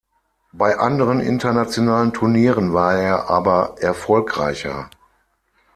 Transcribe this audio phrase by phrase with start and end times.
[0.51, 4.89] Bei anderen internationalen Turnieren war er aber erfolgreicher.